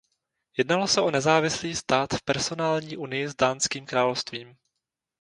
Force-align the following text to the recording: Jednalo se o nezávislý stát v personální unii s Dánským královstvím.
Jednalo 0.57 0.87
se 0.87 1.01
o 1.01 1.11
nezávislý 1.11 1.75
stát 1.75 2.13
v 2.13 2.21
personální 2.23 2.97
unii 2.97 3.27
s 3.29 3.35
Dánským 3.35 3.85
královstvím. 3.85 4.57